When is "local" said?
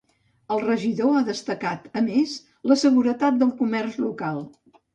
4.09-4.45